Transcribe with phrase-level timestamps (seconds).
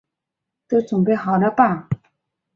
[0.67, 1.87] 都準备好了吧